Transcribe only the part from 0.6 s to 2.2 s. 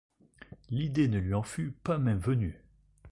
L’idée ne lui en fût pas même